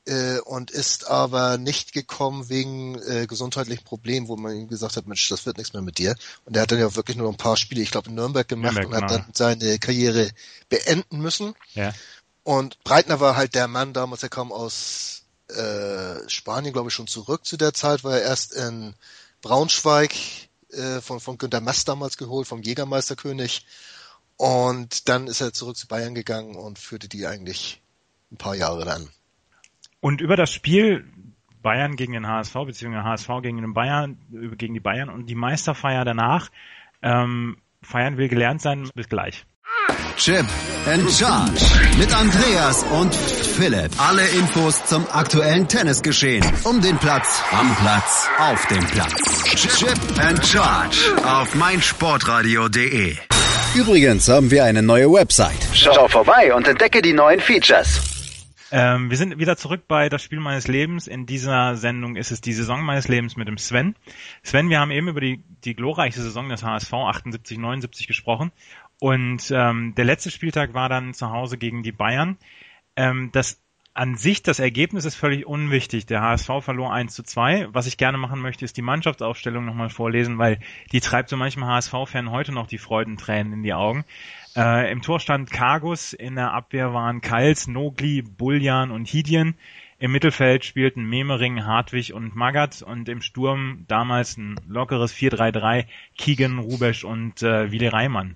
[0.05, 5.07] Äh, und ist aber nicht gekommen wegen äh, gesundheitlichen Problemen, wo man ihm gesagt hat,
[5.07, 6.15] Mensch, das wird nichts mehr mit dir.
[6.45, 8.73] Und er hat dann ja wirklich nur ein paar Spiele, ich glaube in Nürnberg gemacht
[8.73, 9.23] Nürnberg, und hat genau.
[9.23, 10.29] dann seine Karriere
[10.69, 11.55] beenden müssen.
[11.73, 11.93] Ja.
[12.43, 17.07] Und Breitner war halt der Mann damals, er kam aus äh, Spanien, glaube ich, schon
[17.07, 18.95] zurück zu der Zeit, war er erst in
[19.41, 20.13] Braunschweig
[20.71, 23.65] äh, von, von Günter Mast damals geholt, vom Jägermeisterkönig.
[24.35, 27.81] Und dann ist er zurück zu Bayern gegangen und führte die eigentlich
[28.31, 29.09] ein paar Jahre dann.
[30.03, 31.05] Und über das Spiel
[31.61, 34.17] Bayern gegen den HSV, beziehungsweise HSV gegen den Bayern,
[34.57, 36.49] gegen die Bayern und die Meisterfeier danach,
[37.01, 38.89] ähm, feiern will gelernt sein.
[38.93, 39.45] Bis gleich.
[40.17, 40.45] Chip
[40.87, 43.91] and Charge mit Andreas und Philipp.
[43.97, 46.43] Alle Infos zum aktuellen Tennisgeschehen.
[46.65, 49.55] Um den Platz, am Platz, auf dem Platz.
[49.55, 53.15] Chip and Charge auf meinsportradio.de.
[53.73, 55.65] Übrigens haben wir eine neue Website.
[55.71, 58.12] Schau vorbei und entdecke die neuen Features.
[58.75, 61.05] Ähm, wir sind wieder zurück bei das Spiel meines Lebens.
[61.05, 63.95] In dieser Sendung ist es die Saison meines Lebens mit dem Sven.
[64.41, 68.51] Sven, wir haben eben über die, die glorreiche Saison des HSV 78, 79 gesprochen.
[68.99, 72.39] Und ähm, der letzte Spieltag war dann zu Hause gegen die Bayern.
[72.95, 73.62] Ähm, das
[73.93, 76.07] an sich, das Ergebnis ist völlig unwichtig.
[76.07, 77.67] Der HSV verlor 1 zu 2.
[77.73, 80.57] Was ich gerne machen möchte, ist die Mannschaftsaufstellung nochmal vorlesen, weil
[80.91, 84.03] die treibt so manchem HSV-Fan heute noch die Freudentränen in die Augen.
[84.55, 89.55] Äh, Im Tor stand Kargus, in der Abwehr waren Kals, Nogli, Buljan und Hidien.
[89.97, 95.85] Im Mittelfeld spielten Memering, Hartwig und Magath und im Sturm damals ein lockeres 4-3-3
[96.17, 98.35] Kiegen, Rubesch und äh, Willi Reimann.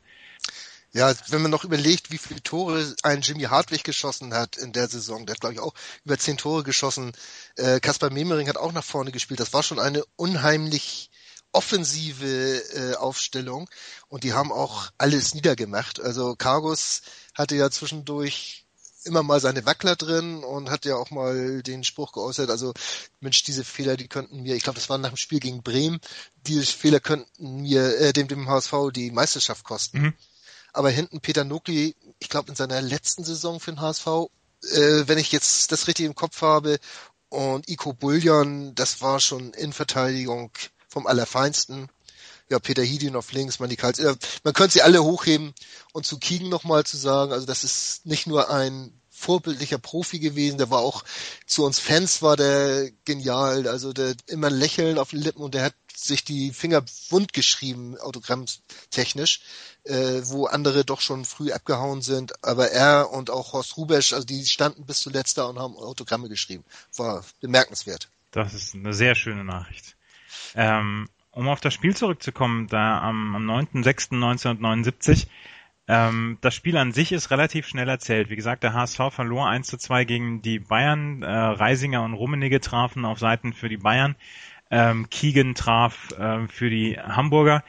[0.94, 4.88] Ja, wenn man noch überlegt, wie viele Tore ein Jimmy Hartwig geschossen hat in der
[4.88, 5.74] Saison, der hat glaube ich auch
[6.06, 7.12] über zehn Tore geschossen.
[7.58, 9.40] Äh, Kaspar Memering hat auch nach vorne gespielt.
[9.40, 11.12] Das war schon eine unheimlich
[11.52, 12.26] offensive
[12.74, 13.70] äh, Aufstellung
[14.10, 16.00] und die haben auch alles niedergemacht.
[16.00, 17.02] Also Cargus
[17.34, 18.66] hatte ja zwischendurch
[19.06, 22.74] immer mal seine Wackler drin und hat ja auch mal den Spruch geäußert, also
[23.22, 26.00] Mensch, diese Fehler, die könnten mir, ich glaube, das war nach dem Spiel gegen Bremen,
[26.46, 30.02] diese Fehler könnten mir, äh, dem, dem HSV die Meisterschaft kosten.
[30.02, 30.14] Mhm.
[30.74, 35.18] Aber hinten Peter Nukli, ich glaube in seiner letzten Saison für den HSV, äh, wenn
[35.18, 36.80] ich jetzt das richtig im Kopf habe,
[37.30, 40.52] und Iko Bullion, das war schon in Verteidigung
[40.98, 41.90] vom Allerfeinsten.
[42.50, 44.02] Ja, Peter Hidin auf links, man, die Kals,
[44.44, 45.54] man könnte sie alle hochheben
[45.94, 50.58] und zu Kiegen nochmal zu sagen, also das ist nicht nur ein vorbildlicher Profi gewesen,
[50.58, 51.04] der war auch
[51.46, 55.54] zu uns Fans war der genial, also der immer ein Lächeln auf den Lippen und
[55.54, 59.42] der hat sich die Finger wund geschrieben, autogrammtechnisch,
[59.84, 62.44] äh, wo andere doch schon früh abgehauen sind.
[62.44, 66.30] Aber er und auch Horst Rubesch, also die standen bis zuletzt da und haben Autogramme
[66.30, 66.64] geschrieben.
[66.96, 68.10] War bemerkenswert.
[68.32, 69.97] Das ist eine sehr schöne Nachricht.
[70.56, 75.28] Ähm, um auf das Spiel zurückzukommen, da am, am 9.6.1979,
[75.88, 78.30] ähm, das Spiel an sich ist relativ schnell erzählt.
[78.30, 81.22] Wie gesagt, der HSV verlor 1 zu 2 gegen die Bayern.
[81.22, 84.16] Äh, Reisinger und Rummenigge trafen auf Seiten für die Bayern.
[84.70, 87.64] Ähm, Keegan traf äh, für die Hamburger.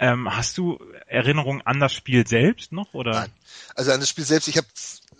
[0.00, 2.94] Ähm, hast du Erinnerungen an das Spiel selbst noch?
[2.94, 3.12] Oder?
[3.12, 3.30] Nein.
[3.76, 4.66] Also an das Spiel selbst, ich habe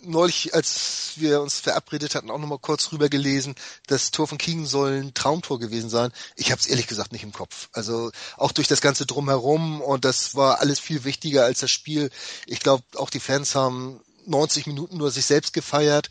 [0.03, 3.55] neulich, als wir uns verabredet hatten, auch nochmal kurz rüber gelesen,
[3.87, 6.11] das Tor von Keegan soll ein Traumtor gewesen sein.
[6.35, 7.69] Ich habe es ehrlich gesagt nicht im Kopf.
[7.73, 12.09] Also auch durch das ganze Drumherum und das war alles viel wichtiger als das Spiel.
[12.45, 16.09] Ich glaube, auch die Fans haben 90 Minuten nur sich selbst gefeiert,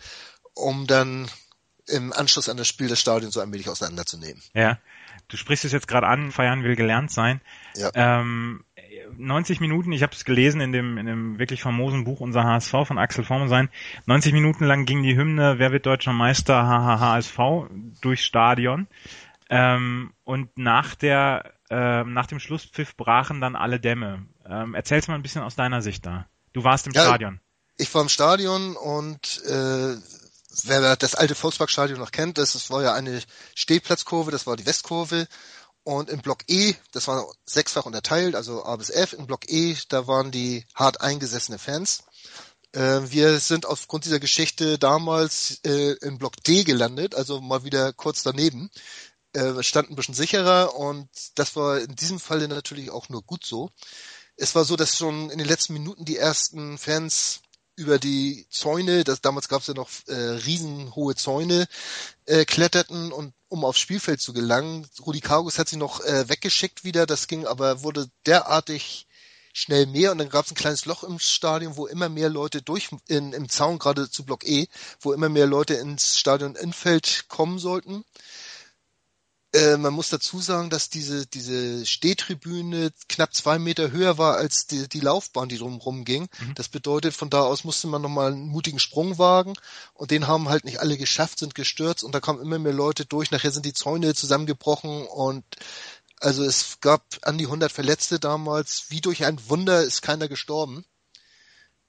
[0.55, 1.31] um dann
[1.87, 4.43] im Anschluss an das Spiel das Stadion so allmählich auseinanderzunehmen.
[4.55, 4.79] Ja,
[5.29, 7.41] du sprichst es jetzt gerade an, feiern will gelernt sein.
[7.75, 7.91] Ja.
[7.95, 8.65] Ähm,
[9.17, 12.71] 90 Minuten, ich habe es gelesen in dem, in dem wirklich famosen Buch Unser HSV
[12.85, 13.69] von Axel Formensein,
[14.07, 17.39] 90 Minuten lang ging die Hymne Wer wird deutscher Meister HHHSV
[18.01, 18.87] durchs Stadion.
[19.49, 24.27] Ähm, und nach der äh, nach dem Schlusspfiff brachen dann alle Dämme.
[24.45, 26.27] Ähm, erzähl's mal ein bisschen aus deiner Sicht da.
[26.53, 27.41] Du warst im ja, Stadion.
[27.77, 29.97] Ich war im Stadion und äh,
[30.65, 33.23] wer das alte Volksparkstadion noch kennt, das, das war ja eine
[33.55, 35.27] Stehplatzkurve, das war die Westkurve
[35.85, 39.77] und im Block E, das war sechsfach unterteilt, also A bis F, im Block E,
[39.89, 42.05] da waren die hart eingesessene Fans.
[42.73, 47.93] Äh, wir sind aufgrund dieser Geschichte damals äh, im Block D gelandet, also mal wieder
[47.93, 48.71] kurz daneben.
[49.33, 53.45] Äh, stand ein bisschen sicherer und das war in diesem Falle natürlich auch nur gut
[53.45, 53.71] so.
[54.37, 57.41] Es war so, dass schon in den letzten Minuten die ersten Fans
[57.81, 61.67] über die Zäune, das, damals gab es ja noch äh, riesenhohe Zäune,
[62.27, 64.87] äh, kletterten und um aufs Spielfeld zu gelangen.
[65.05, 69.07] Rudi Kargus hat sie noch äh, weggeschickt wieder, das ging aber wurde derartig
[69.53, 72.63] schnell mehr und dann gab es ein kleines Loch im Stadion, wo immer mehr Leute
[72.63, 74.69] durch in, im Zaun gerade zu Block E,
[75.01, 78.05] wo immer mehr Leute ins Stadion Infeld kommen sollten.
[79.53, 84.67] Äh, man muss dazu sagen, dass diese, diese Stehtribüne knapp zwei Meter höher war als
[84.67, 86.29] die, die Laufbahn, die drumherum ging.
[86.39, 86.55] Mhm.
[86.55, 89.55] Das bedeutet, von da aus musste man nochmal einen mutigen Sprung wagen
[89.95, 93.07] und den haben halt nicht alle geschafft, sind gestürzt und da kamen immer mehr Leute
[93.07, 93.33] durch.
[93.33, 95.45] Nachher sind die Zäune zusammengebrochen und
[96.21, 98.85] also es gab an die 100 Verletzte damals.
[98.91, 100.85] Wie durch ein Wunder ist keiner gestorben.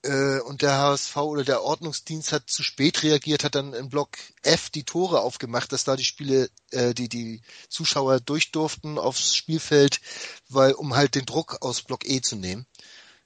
[0.03, 4.09] Äh, und der HSV oder der Ordnungsdienst hat zu spät reagiert, hat dann in Block
[4.41, 10.01] F die Tore aufgemacht, dass da die Spiele, äh, die die Zuschauer durchdurften aufs Spielfeld,
[10.49, 12.65] weil um halt den Druck aus Block E zu nehmen.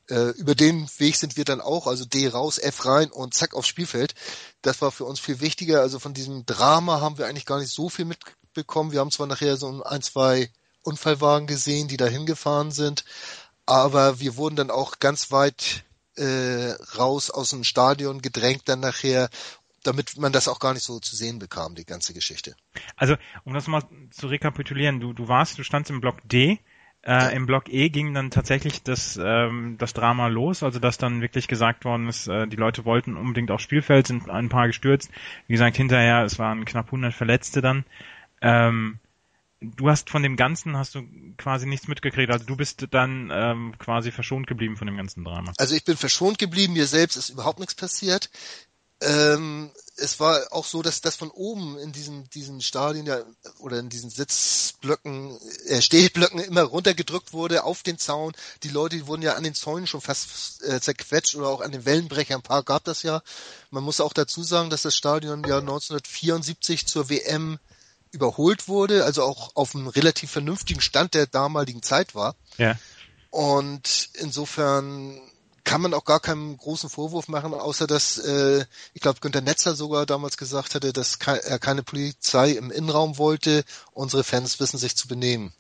[0.10, 3.56] Äh, über den Weg sind wir dann auch, also D raus, F rein und zack
[3.56, 4.14] aufs Spielfeld.
[4.62, 5.82] Das war für uns viel wichtiger.
[5.82, 8.92] Also von diesem Drama haben wir eigentlich gar nicht so viel mitbekommen.
[8.92, 10.52] Wir haben zwar nachher so ein, zwei
[10.84, 13.06] Unfallwagen gesehen, die da hingefahren sind,
[13.66, 15.84] aber wir wurden dann auch ganz weit
[16.18, 19.30] äh, raus aus dem Stadion gedrängt dann nachher,
[19.84, 22.56] damit man das auch gar nicht so zu sehen bekam, die ganze Geschichte.
[22.96, 26.60] Also, um das mal zu rekapitulieren, du, du warst, du standst im Block D,
[27.06, 27.36] äh.
[27.36, 31.48] Im Block E ging dann tatsächlich das, ähm, das Drama los, also dass dann wirklich
[31.48, 35.12] gesagt worden ist, äh, die Leute wollten unbedingt aufs Spielfeld, sind ein paar gestürzt.
[35.46, 37.86] Wie gesagt, hinterher, es waren knapp 100 Verletzte dann.
[38.42, 38.98] Ähm,
[39.76, 41.04] du hast von dem Ganzen hast du
[41.38, 42.32] quasi nichts mitgekriegt.
[42.32, 45.54] Also du bist dann ähm, quasi verschont geblieben von dem ganzen Drama.
[45.58, 48.30] Also ich bin verschont geblieben, mir selbst ist überhaupt nichts passiert.
[49.02, 53.22] Ähm, es war auch so, dass das von oben in diesen, diesen Stadien ja,
[53.60, 58.34] oder in diesen Sitzblöcken, äh, Stehblöcken immer runtergedrückt wurde auf den Zaun.
[58.64, 61.86] Die Leute wurden ja an den Zäunen schon fast äh, zerquetscht oder auch an den
[61.86, 62.40] Wellenbrechern.
[62.40, 63.22] Ein paar gab das ja.
[63.70, 67.60] Man muss auch dazu sagen, dass das Stadion ja 1974 zur WM
[68.16, 72.36] überholt wurde, also auch auf einem relativ vernünftigen Stand der damaligen Zeit war.
[72.58, 72.76] Ja.
[73.30, 75.20] Und insofern
[75.66, 79.76] kann man auch gar keinen großen Vorwurf machen, außer dass, äh, ich glaube, Günter Netzer
[79.76, 83.66] sogar damals gesagt hatte, dass er keine Polizei im Innenraum wollte.
[83.92, 85.54] Unsere Fans wissen sich zu benehmen.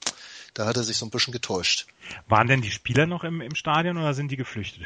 [0.53, 1.87] Da hat er sich so ein bisschen getäuscht.
[2.27, 4.85] Waren denn die Spieler noch im, im Stadion oder sind die geflüchtet?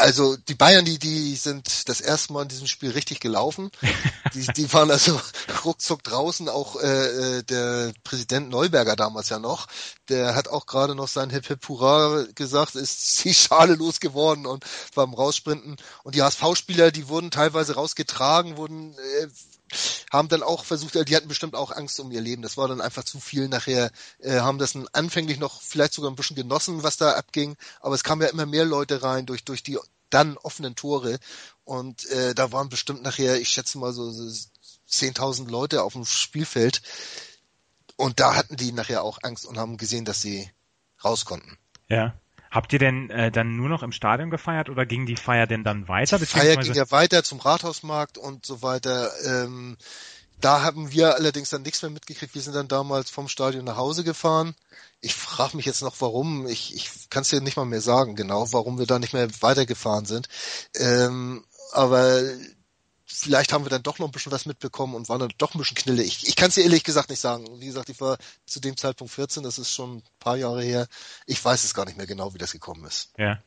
[0.00, 3.70] Also die Bayern, die, die sind das erste Mal in diesem Spiel richtig gelaufen.
[4.34, 5.20] Die, die waren also
[5.64, 9.66] ruckzuck draußen, auch äh, äh, der Präsident Neuberger damals ja noch,
[10.08, 14.64] der hat auch gerade noch sein Hip Hip Hurra gesagt, ist die Schale losgeworden und
[14.94, 15.76] beim Raussprinten.
[16.04, 19.26] Und die HSV-Spieler, die wurden teilweise rausgetragen, wurden äh,
[20.10, 22.42] haben dann auch versucht, die hatten bestimmt auch Angst um ihr Leben.
[22.42, 26.16] Das war dann einfach zu viel nachher, äh, haben das anfänglich noch vielleicht sogar ein
[26.16, 29.62] bisschen genossen, was da abging, aber es kamen ja immer mehr Leute rein durch, durch
[29.62, 29.78] die
[30.10, 31.18] dann offenen Tore
[31.64, 34.24] und äh, da waren bestimmt nachher, ich schätze mal so, so
[34.88, 36.82] 10.000 Leute auf dem Spielfeld
[37.96, 40.50] und da hatten die nachher auch Angst und haben gesehen, dass sie
[41.04, 41.58] raus konnten.
[41.88, 42.14] Ja.
[42.50, 45.62] Habt ihr denn äh, dann nur noch im Stadion gefeiert oder ging die Feier denn
[45.62, 46.18] dann weiter?
[46.18, 49.10] Die Feier ging ja weiter zum Rathausmarkt und so weiter.
[49.24, 49.76] Ähm,
[50.40, 52.34] da haben wir allerdings dann nichts mehr mitgekriegt.
[52.34, 54.54] Wir sind dann damals vom Stadion nach Hause gefahren.
[55.00, 56.46] Ich frage mich jetzt noch, warum.
[56.48, 59.28] Ich, ich kann es dir nicht mal mehr sagen, genau, warum wir da nicht mehr
[59.40, 60.28] weitergefahren sind.
[60.74, 62.20] Ähm, aber
[63.12, 65.58] vielleicht haben wir dann doch noch ein bisschen was mitbekommen und waren dann doch ein
[65.58, 66.02] bisschen knille.
[66.02, 67.46] Ich, ich kann es dir ehrlich gesagt nicht sagen.
[67.60, 70.86] Wie gesagt, ich war zu dem Zeitpunkt 14, das ist schon ein paar Jahre her.
[71.26, 73.12] Ich weiß es gar nicht mehr genau, wie das gekommen ist.
[73.18, 73.42] Ja.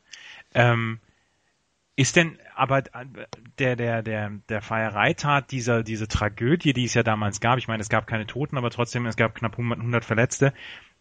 [0.52, 1.00] Ähm,
[1.96, 2.82] ist denn aber
[3.58, 7.80] der, der, der, der Feiereitat dieser, diese Tragödie, die es ja damals gab, ich meine,
[7.80, 10.52] es gab keine Toten, aber trotzdem, es gab knapp 100, 100 Verletzte,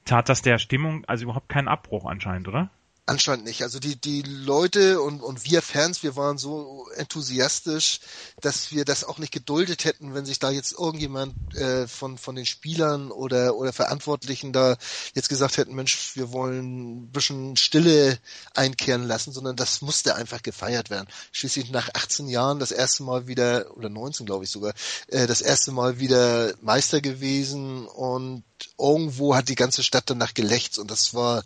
[0.06, 2.69] tat das der Stimmung also überhaupt keinen Abbruch anscheinend, oder?
[3.05, 3.63] Anscheinend nicht.
[3.63, 7.99] Also die, die Leute und, und wir Fans, wir waren so enthusiastisch,
[8.39, 12.33] dass wir das auch nicht geduldet hätten, wenn sich da jetzt irgendjemand äh, von, von
[12.35, 14.77] den Spielern oder, oder Verantwortlichen da
[15.13, 18.17] jetzt gesagt hätten, Mensch, wir wollen ein bisschen Stille
[18.53, 21.09] einkehren lassen, sondern das musste einfach gefeiert werden.
[21.33, 24.73] Schließlich nach 18 Jahren das erste Mal wieder, oder 19 glaube ich sogar,
[25.07, 28.45] äh, das erste Mal wieder Meister gewesen und
[28.79, 31.43] irgendwo hat die ganze Stadt danach gelächzt und das war,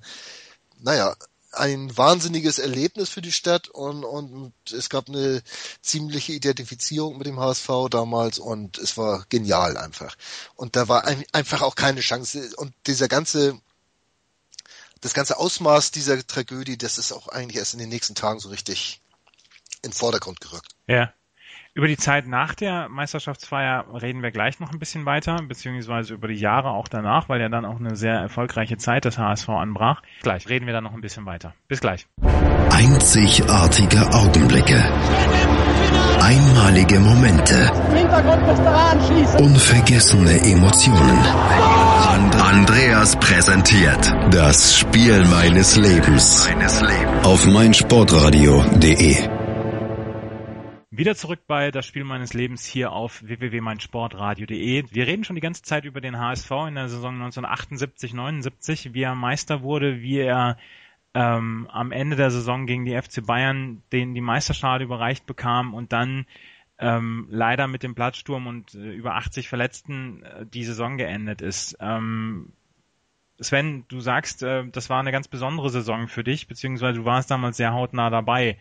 [0.80, 1.16] naja,
[1.52, 5.42] ein wahnsinniges Erlebnis für die Stadt und, und es gab eine
[5.82, 10.16] ziemliche Identifizierung mit dem HSV damals und es war genial einfach.
[10.56, 12.52] Und da war ein, einfach auch keine Chance.
[12.58, 13.60] Und dieser ganze,
[15.02, 18.50] das ganze Ausmaß dieser Tragödie, das ist auch eigentlich erst in den nächsten Tagen so
[18.50, 19.02] richtig
[19.84, 20.76] in den Vordergrund gerückt.
[20.88, 21.14] Ja.
[21.78, 26.28] Über die Zeit nach der Meisterschaftsfeier reden wir gleich noch ein bisschen weiter, beziehungsweise über
[26.28, 30.02] die Jahre auch danach, weil ja dann auch eine sehr erfolgreiche Zeit des HSV anbrach.
[30.24, 31.54] Gleich reden wir dann noch ein bisschen weiter.
[31.68, 32.08] Bis gleich.
[32.72, 34.84] Einzigartige Augenblicke.
[36.20, 37.72] Einmalige Momente.
[39.38, 41.20] Unvergessene Emotionen.
[42.42, 46.50] Andreas präsentiert das Spiel meines Lebens
[47.22, 49.37] auf meinsportradio.de.
[50.98, 54.86] Wieder zurück bei das Spiel meines Lebens hier auf www.meinsportradio.de.
[54.90, 59.14] Wir reden schon die ganze Zeit über den HSV in der Saison 1978-79, wie er
[59.14, 60.58] Meister wurde, wie er
[61.14, 65.94] ähm, am Ende der Saison gegen die FC Bayern den die Meisterschale überreicht bekam und
[65.94, 66.26] dann
[66.80, 71.78] ähm, leider mit dem Platzsturm und äh, über 80 Verletzten äh, die Saison geendet ist.
[71.80, 72.54] Ähm,
[73.40, 77.30] Sven, du sagst, äh, das war eine ganz besondere Saison für dich, beziehungsweise du warst
[77.30, 78.58] damals sehr hautnah dabei.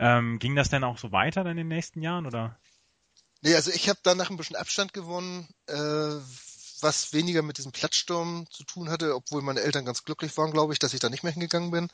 [0.00, 2.58] Ähm, ging das denn auch so weiter in den nächsten Jahren oder?
[3.42, 5.74] Nee, also ich habe danach ein bisschen Abstand gewonnen, äh,
[6.82, 10.72] was weniger mit diesem Platzsturm zu tun hatte, obwohl meine Eltern ganz glücklich waren, glaube
[10.72, 11.88] ich, dass ich da nicht mehr hingegangen bin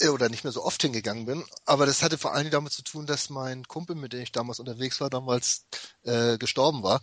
[0.00, 1.42] äh, oder nicht mehr so oft hingegangen bin.
[1.64, 4.60] Aber das hatte vor allem damit zu tun, dass mein Kumpel, mit dem ich damals
[4.60, 5.64] unterwegs war, damals
[6.02, 7.00] äh, gestorben war.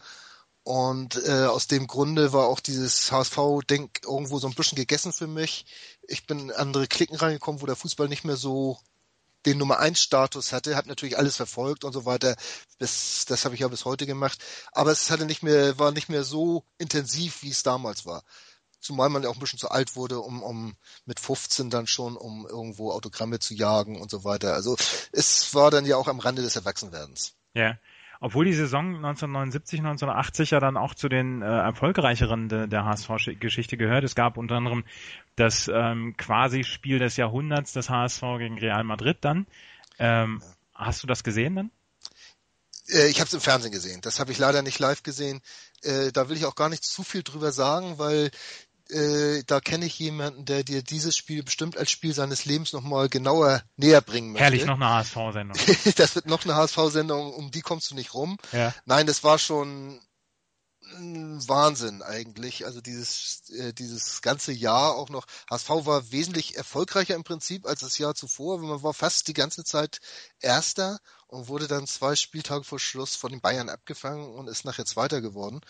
[0.61, 5.25] Und äh, aus dem Grunde war auch dieses HSV-Denk irgendwo so ein bisschen gegessen für
[5.25, 5.65] mich.
[6.07, 8.77] Ich bin in andere Klicken reingekommen, wo der Fußball nicht mehr so
[9.45, 12.35] den Nummer 1 Status hatte, habe natürlich alles verfolgt und so weiter.
[12.77, 14.39] Das, das habe ich ja bis heute gemacht.
[14.71, 18.23] Aber es hatte nicht mehr, war nicht mehr so intensiv, wie es damals war.
[18.81, 20.75] Zumal man ja auch ein bisschen zu alt wurde, um, um
[21.05, 24.53] mit 15 dann schon, um irgendwo Autogramme zu jagen und so weiter.
[24.53, 24.77] Also
[25.11, 27.33] es war dann ja auch am Rande des Erwachsenwerdens.
[27.53, 27.77] Ja
[28.19, 33.77] obwohl die Saison 1979, 1980 ja dann auch zu den äh, erfolgreicheren de, der HSV-Geschichte
[33.77, 34.03] gehört.
[34.03, 34.83] Es gab unter anderem
[35.35, 39.47] das ähm, quasi Spiel des Jahrhunderts des HSV gegen Real Madrid dann.
[39.97, 40.41] Ähm,
[40.75, 41.71] hast du das gesehen dann?
[42.89, 44.01] Äh, ich habe es im Fernsehen gesehen.
[44.01, 45.41] Das habe ich leider nicht live gesehen.
[45.83, 48.31] Äh, da will ich auch gar nicht zu viel drüber sagen, weil
[48.89, 53.09] äh, da kenne ich jemanden, der dir dieses Spiel bestimmt als Spiel seines Lebens nochmal
[53.09, 54.43] genauer näher bringen möchte.
[54.43, 55.57] Herrlich, noch eine HSV-Sendung.
[55.95, 58.37] das wird noch eine HSV-Sendung, um die kommst du nicht rum.
[58.51, 58.73] Ja.
[58.85, 60.01] Nein, das war schon
[60.95, 62.65] ein Wahnsinn eigentlich.
[62.65, 65.25] Also dieses, äh, dieses ganze Jahr auch noch.
[65.49, 68.59] HSV war wesentlich erfolgreicher im Prinzip als das Jahr zuvor.
[68.59, 69.99] Man war fast die ganze Zeit
[70.39, 74.85] Erster und wurde dann zwei Spieltage vor Schluss von den Bayern abgefangen und ist nachher
[74.85, 75.61] Zweiter geworden.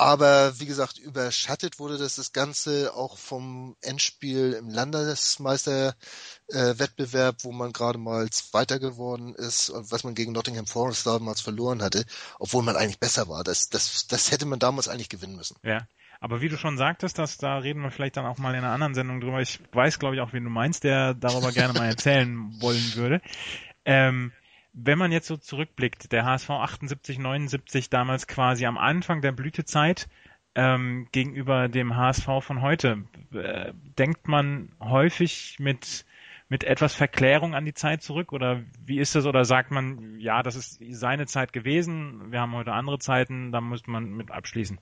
[0.00, 7.52] Aber wie gesagt, überschattet wurde das, das Ganze auch vom Endspiel im Landesmeisterwettbewerb, äh, wo
[7.52, 12.06] man gerade mal Zweiter geworden ist und was man gegen Nottingham Forest damals verloren hatte,
[12.38, 13.44] obwohl man eigentlich besser war.
[13.44, 15.58] Das, das, das hätte man damals eigentlich gewinnen müssen.
[15.62, 15.86] Ja.
[16.18, 18.72] Aber wie du schon sagtest, dass da reden wir vielleicht dann auch mal in einer
[18.72, 19.42] anderen Sendung drüber.
[19.42, 23.20] Ich weiß, glaube ich, auch, wen du meinst, der darüber gerne mal erzählen wollen würde.
[23.84, 24.32] Ähm,
[24.72, 30.08] wenn man jetzt so zurückblickt, der HSV 78, 79 damals quasi am Anfang der Blütezeit
[30.54, 36.04] ähm, gegenüber dem HSV von heute, äh, denkt man häufig mit
[36.50, 40.42] mit etwas Verklärung an die Zeit zurück oder wie ist das oder sagt man, ja,
[40.42, 44.78] das ist seine Zeit gewesen, wir haben heute andere Zeiten, da muss man mit abschließen?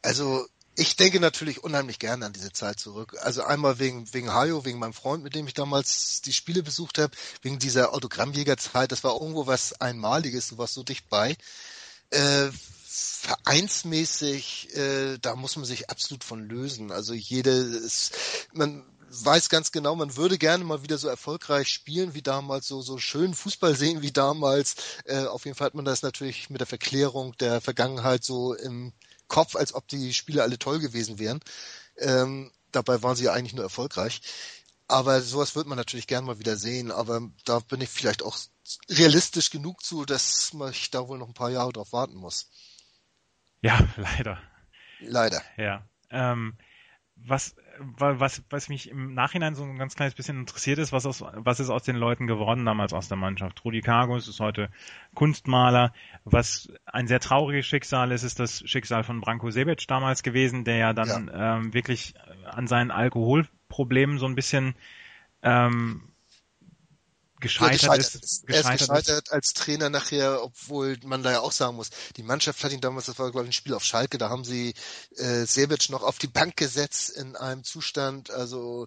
[0.00, 3.16] Also ich denke natürlich unheimlich gerne an diese Zeit zurück.
[3.20, 6.98] Also einmal wegen, wegen Hajo, wegen meinem Freund, mit dem ich damals die Spiele besucht
[6.98, 8.90] habe, wegen dieser Autogrammjägerzeit.
[8.90, 11.36] Das war irgendwo was Einmaliges, du warst so dicht bei.
[12.10, 12.50] Äh,
[12.86, 16.90] vereinsmäßig, äh, da muss man sich absolut von lösen.
[16.90, 18.12] Also jedes,
[18.52, 22.80] man weiß ganz genau, man würde gerne mal wieder so erfolgreich spielen wie damals, so,
[22.80, 24.76] so schön Fußball sehen wie damals.
[25.04, 28.92] Äh, auf jeden Fall hat man das natürlich mit der Verklärung der Vergangenheit so im
[29.32, 31.40] Kopf, als ob die Spiele alle toll gewesen wären.
[31.96, 34.20] Ähm, dabei waren sie ja eigentlich nur erfolgreich.
[34.88, 36.92] Aber sowas wird man natürlich gern mal wieder sehen.
[36.92, 38.36] Aber da bin ich vielleicht auch
[38.90, 42.50] realistisch genug zu, dass man da wohl noch ein paar Jahre drauf warten muss.
[43.62, 44.38] Ja, leider.
[45.00, 45.42] Leider.
[45.56, 45.88] Ja.
[46.10, 46.58] Ähm,
[47.26, 51.22] was, was, was mich im Nachhinein so ein ganz kleines bisschen interessiert ist, was, aus,
[51.22, 53.64] was ist aus den Leuten geworden damals aus der Mannschaft?
[53.64, 54.68] Rudi Kargus ist heute
[55.14, 55.92] Kunstmaler.
[56.24, 60.76] Was ein sehr trauriges Schicksal ist, ist das Schicksal von Branko Sebec damals gewesen, der
[60.76, 61.56] ja dann ja.
[61.56, 64.74] Ähm, wirklich an seinen Alkoholproblemen so ein bisschen
[65.42, 66.11] ähm,
[67.42, 68.44] gescheitert, gescheitert ist.
[68.48, 69.32] Er ist gescheitert ist.
[69.32, 73.06] als Trainer nachher, obwohl man da ja auch sagen muss, die Mannschaft hat ihn damals,
[73.06, 74.74] das war glaube ich ein Spiel auf Schalke, da haben sie
[75.16, 78.86] äh, Sebic noch auf die Bank gesetzt in einem Zustand, also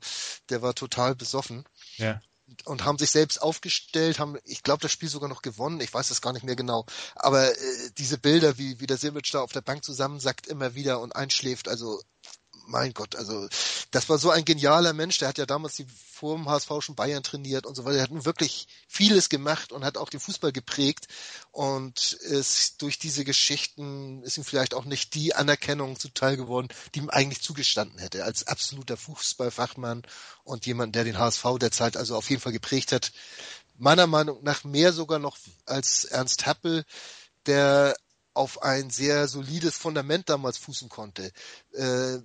[0.49, 1.65] der war total besoffen.
[1.97, 2.19] Ja
[2.65, 6.09] und haben sich selbst aufgestellt, haben, ich glaube, das Spiel sogar noch gewonnen, ich weiß
[6.09, 6.85] das gar nicht mehr genau.
[7.15, 10.99] Aber äh, diese Bilder, wie, wie der Sirmic da auf der Bank zusammensackt immer wieder
[10.99, 11.99] und einschläft, also
[12.67, 13.47] mein Gott, also
[13.91, 16.95] das war so ein genialer Mensch, der hat ja damals die vor dem HSV schon
[16.95, 17.97] Bayern trainiert und so weiter.
[17.97, 21.07] Er hat wirklich vieles gemacht und hat auch den Fußball geprägt
[21.51, 26.99] und ist durch diese Geschichten ist ihm vielleicht auch nicht die Anerkennung zuteil geworden, die
[26.99, 30.03] ihm eigentlich zugestanden hätte, als absoluter Fußballfachmann
[30.43, 33.11] und jemand, der den HSV derzeit also auf jeden Fall geprägt hat.
[33.77, 36.85] Meiner Meinung nach mehr sogar noch als Ernst Happel,
[37.45, 37.95] der
[38.33, 41.31] auf ein sehr solides Fundament damals fußen konnte.
[41.73, 42.19] Äh,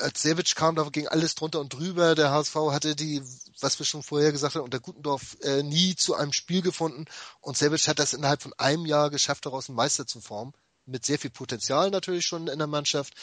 [0.00, 2.14] als Sevic kam, da ging alles drunter und drüber.
[2.14, 3.22] Der HSV hatte die,
[3.60, 7.06] was wir schon vorher gesagt haben, unter Gutendorf äh, nie zu einem Spiel gefunden.
[7.40, 10.52] Und Sevic hat das innerhalb von einem Jahr geschafft, daraus einen Meister zu formen.
[10.84, 13.14] Mit sehr viel Potenzial natürlich schon in der Mannschaft.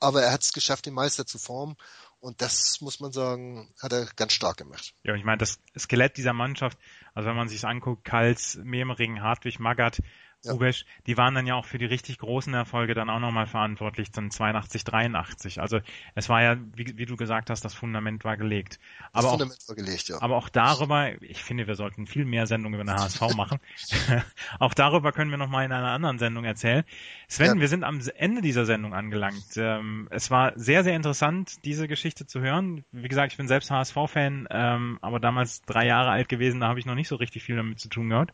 [0.00, 1.76] Aber er hat es geschafft, den Meister zu formen.
[2.18, 4.94] Und das muss man sagen, hat er ganz stark gemacht.
[5.02, 6.78] Ja, ich meine, das Skelett dieser Mannschaft,
[7.14, 10.00] also wenn man sich anguckt, Kals, Memering, Hartwig, Magath,
[10.44, 10.54] ja.
[10.54, 14.10] Ubesch, die waren dann ja auch für die richtig großen Erfolge dann auch nochmal verantwortlich,
[14.10, 15.60] dann 82, 83.
[15.60, 15.80] Also
[16.14, 18.80] es war ja, wie, wie, du gesagt hast, das Fundament war gelegt.
[19.12, 20.20] Aber das Fundament auch, war gelegt, ja.
[20.20, 23.60] Aber auch darüber, ich finde, wir sollten viel mehr Sendungen über den HSV machen.
[24.58, 26.84] auch darüber können wir nochmal in einer anderen Sendung erzählen.
[27.28, 27.60] Sven, ja.
[27.60, 29.56] wir sind am Ende dieser Sendung angelangt.
[29.56, 32.84] Ähm, es war sehr, sehr interessant, diese Geschichte zu hören.
[32.90, 36.80] Wie gesagt, ich bin selbst HSV-Fan, ähm, aber damals drei Jahre alt gewesen, da habe
[36.80, 38.32] ich noch nicht so richtig viel damit zu tun gehabt.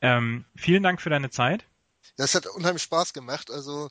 [0.00, 1.66] Ähm, vielen Dank für deine Zeit.
[2.18, 3.50] Ja, es hat unheimlich Spaß gemacht.
[3.50, 3.88] Also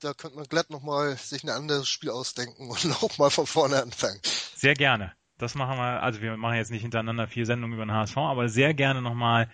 [0.00, 4.20] da könnte man glatt nochmal sich ein anderes Spiel ausdenken und nochmal von vorne anfangen.
[4.54, 5.12] Sehr gerne.
[5.38, 8.48] Das machen wir, also wir machen jetzt nicht hintereinander vier Sendungen über den HSV, aber
[8.48, 9.50] sehr gerne nochmal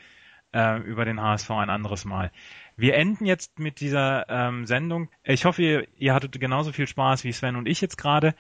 [0.53, 2.33] äh, über den HSV ein anderes Mal.
[2.77, 5.09] Wir enden jetzt mit dieser ähm, Sendung.
[5.25, 8.35] Ich hoffe, ihr, ihr hattet genauso viel Spaß wie Sven und ich jetzt gerade.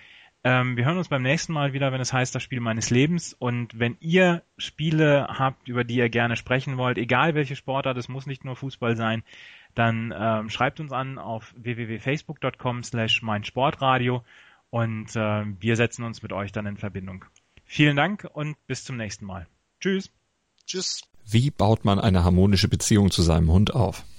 [0.45, 3.35] Ähm, wir hören uns beim nächsten Mal wieder, wenn es heißt das Spiel meines Lebens.
[3.35, 8.09] Und wenn ihr Spiele habt, über die ihr gerne sprechen wollt, egal welche Sportart, es
[8.09, 9.25] muss nicht nur Fußball sein,
[9.75, 14.25] dann ähm, schreibt uns an auf www.facebook.com slash meinsportradio
[14.71, 17.25] und äh, wir setzen uns mit euch dann in Verbindung.
[17.65, 19.47] Vielen Dank und bis zum nächsten Mal.
[19.81, 20.11] Tschüss.
[20.67, 21.03] Tschüss.
[21.27, 24.05] Wie baut man eine harmonische Beziehung zu seinem Hund auf?